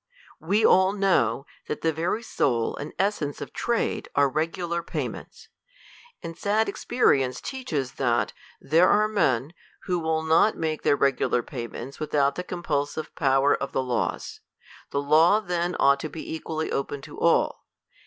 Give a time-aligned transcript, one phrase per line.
[0.39, 5.49] We all knovr, that the very soul and essence of trade are regular payments;
[6.23, 8.57] and sad experience teaches us tha THE COLUMBIAN ORATOR.
[8.57, 9.53] 95 that there are men,
[9.83, 14.39] who will not make their regular payments without the compulsive power of the laws.
[14.89, 17.67] The law then ought to be equally open to all.